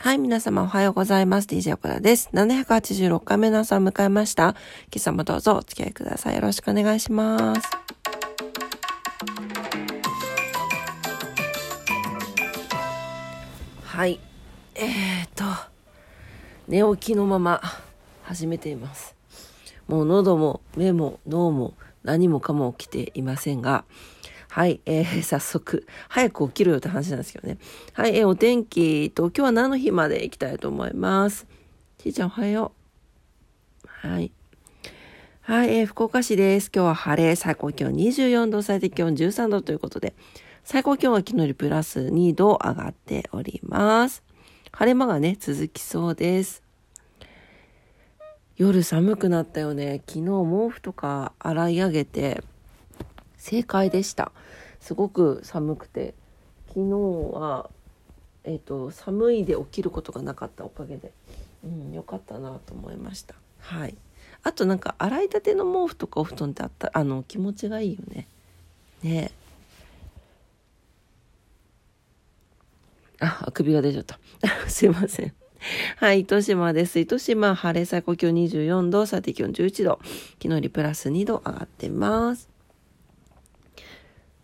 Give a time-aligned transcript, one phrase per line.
[0.00, 1.48] はい、皆様おはようございます。
[1.48, 2.30] DJ 岡田です。
[2.32, 4.54] 786回目の朝を迎えました。
[4.92, 6.36] 今朝もどうぞお付き合いください。
[6.36, 7.68] よろしくお願いします。
[13.84, 14.20] はい。
[14.76, 15.44] えーと、
[16.68, 17.60] 寝起きのまま
[18.22, 19.16] 始めています。
[19.88, 21.74] もう喉も目も脳も
[22.04, 23.84] 何もかも起きていませんが、
[24.50, 27.58] はい、えー、 早速、早く起きるよって話なんですけどね。
[27.92, 31.46] はい、えー、お天気と、今日は何の日まで行きたいと思います？
[31.98, 32.72] ちーちゃんおはよ
[33.84, 33.88] う。
[33.88, 34.32] はい。
[35.42, 36.70] はい、えー、福岡市です。
[36.74, 40.14] 今日は晴れ、最高気温24度、最低気温13度ということで、
[40.64, 44.22] 最高気温は昨日よりプラス2度上がっております。
[44.72, 46.62] 晴れ間がね、続きそうです。
[48.56, 50.02] 夜寒くなったよね。
[50.06, 52.42] 昨日毛布とか洗い上げて、
[53.38, 54.32] 正解でした。
[54.80, 56.14] すごく寒くて
[56.68, 57.70] 昨日は、
[58.44, 61.12] えーと、寒いで起きることがなかったおかげで、
[61.64, 63.34] うん、よかったなと思いました。
[63.60, 63.96] はい、
[64.42, 68.28] あとなんか洗いたての毛布とかお布団ってあったあの気持ちがいいよね。
[69.02, 69.30] ね
[73.20, 74.18] あ、あくびが出ちゃった。
[74.68, 75.32] すいません。
[75.96, 77.00] はい、糸島です。
[77.00, 79.98] 糸島、晴れ最高気温24度、最低気温11度。
[80.34, 82.48] 昨日よりプラス2度上がってます。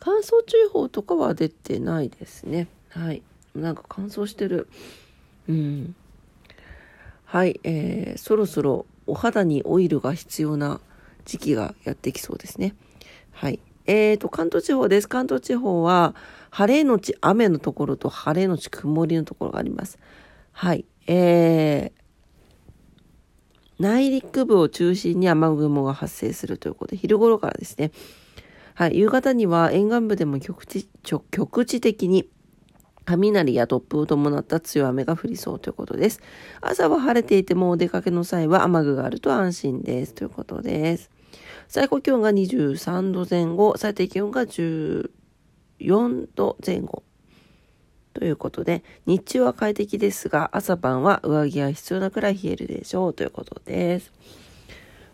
[0.05, 2.69] 乾燥注意報とかは出てないですね。
[2.91, 3.22] はい。
[3.55, 4.69] なんか乾燥してる。
[5.48, 5.94] うん。
[7.24, 10.78] はい、えー、そろそろお肌にオイルが必要な
[11.24, 12.74] 時期がやってきそうですね。
[13.33, 13.61] はい。
[13.86, 15.08] えーと、関東地方です。
[15.08, 16.14] 関東地方は、
[16.50, 19.98] 晴れのち雨のところと晴れのち曇りのところがあります。
[20.52, 20.84] はい。
[21.06, 27.91] えー、内陸部を中心に雨雲が発生するということで、昼頃からですね、
[28.75, 32.28] はい、夕方には沿岸部でも局地局地的に
[33.05, 36.20] 雷や突風を伴った強い雨が降りそうということです。
[36.61, 40.14] 朝は晴れていてもお出かけの際は雨具があると安心です。
[40.14, 41.11] ということです。
[41.69, 45.08] 最高気温が23度前後、最低気温が14
[46.34, 47.05] 度前後。
[48.14, 54.13] ということで、日中は快適ですが、朝晩は上着が必要なくらい冷えるでしょうということです。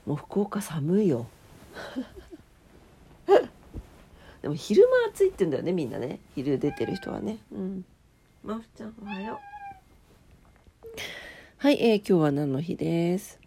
[0.06, 1.26] もう福岡寒いよ。
[4.42, 6.20] でも昼間暑いって言うんだよねみんなね。
[6.34, 7.38] 昼出てる人はね。
[7.52, 7.84] うん。
[8.42, 9.50] まふちゃんおはよう。
[11.58, 13.38] はい、えー、今日は何の日です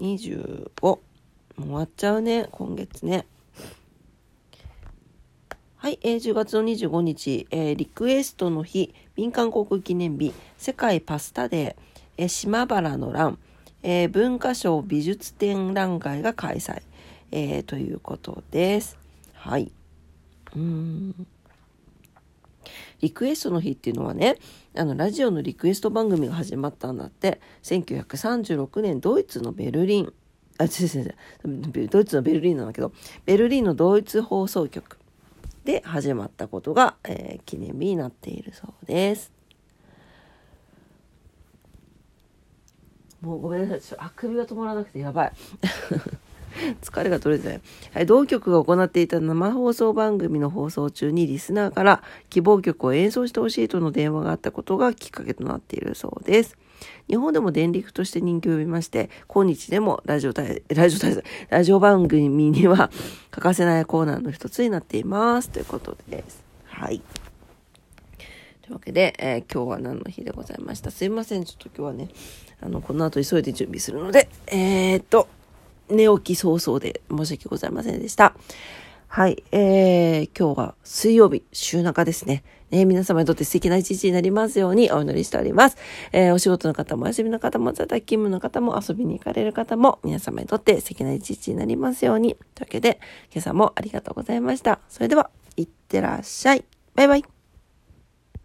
[0.00, 1.00] ？25も
[1.58, 3.26] う終わっちゃうね今月ね。
[5.76, 11.82] はい、えー、10月の25日、えー、リクエストの日、民間航空記念日、世界パスタデー、
[12.16, 13.38] えー、島原の乱、
[13.82, 16.82] えー、文化省美術展覧会が開催。
[17.30, 18.98] えー、ということです。
[19.34, 19.72] はい。
[20.56, 21.26] うん。
[23.00, 24.36] リクエストの日っていうのはね、
[24.74, 30.12] あの、ラジオのリクエスト番組が始まったんだって、1936年ドイツのベルリン、
[30.58, 32.92] あ、違う違うドイツのベルリンなんだけど、
[33.26, 34.98] ベルリンのドイツ放送局
[35.64, 39.32] で始まったことが、えー、記念日になっているそうです。
[43.20, 43.98] もうごめんなさい。
[44.00, 45.32] あくびが止まらなくてやばい。
[46.82, 47.60] 疲れが取れてない。
[47.92, 56.56] はい、同局が行っていた生放送番組の放送中にリスナーから希望曲を演奏してほしいとの電話があったことがきっかけとなっているそうです。
[57.08, 62.90] 日本でも電力として人気を呼びまして、今日でもラジオ大、ラジオ大、ラジオ番組には
[63.30, 65.50] 欠かせないコーナーの一つになっています。
[65.50, 66.44] ということです。
[66.66, 67.00] はい。
[68.62, 70.90] というわけで、えー、今日は何の日でございました？
[70.90, 71.44] すいません。
[71.44, 72.08] ちょっと今日はね、
[72.60, 75.28] あの、この後急いで準備するので、えー、っと、
[75.88, 78.34] 寝起き早々で申し訳ございませんでした。
[79.08, 79.44] はい。
[79.52, 82.42] えー、今日は水曜日、週中ですね。
[82.70, 85.76] ね、皆様にとって素敵な一日になりますようにお祈りしております。
[86.10, 92.36] えー、お仕事の方もお休みの方も、在宅勤務の方も、遊びに行かれる方も、皆様にとって素敵な一日になりますように。
[92.54, 92.98] というわけで、
[93.32, 94.80] 今朝もありがとうございました。
[94.88, 96.64] それでは、いってらっしゃい。
[96.96, 97.33] バイバイ。